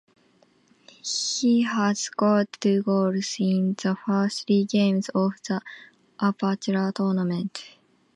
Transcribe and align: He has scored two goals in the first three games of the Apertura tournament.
He 1.03 1.61
has 1.61 1.99
scored 1.99 2.47
two 2.53 2.81
goals 2.81 3.35
in 3.37 3.73
the 3.75 3.95
first 4.03 4.47
three 4.47 4.65
games 4.65 5.09
of 5.09 5.33
the 5.47 5.61
Apertura 6.19 6.91
tournament. 6.91 7.63